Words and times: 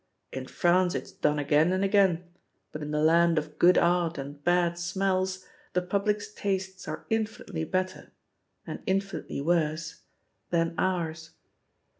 In 0.33 0.47
France 0.47 0.95
it's 0.95 1.11
done 1.11 1.37
again 1.37 1.71
and 1.71 1.83
again, 1.83 2.23
but 2.71 2.81
in 2.81 2.89
the 2.89 3.03
land 3.03 3.37
of 3.37 3.59
good 3.59 3.77
art 3.77 4.17
and 4.17 4.43
bad 4.43 4.79
smells 4.79 5.45
the 5.73 5.81
public's 5.83 6.33
tastes 6.33 6.87
are 6.87 7.05
infinitely 7.11 7.65
better— 7.65 8.11
^and 8.67 8.81
in 8.87 8.97
finitely 8.97 9.45
worse— 9.45 10.01
^than 10.51 10.73
ours. 10.75 11.35